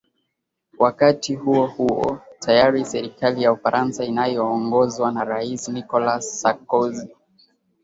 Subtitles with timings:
[0.79, 7.07] wakati huo huo tayari serikali ya ufaransa inayoongozwa na rais nicholas sarkozy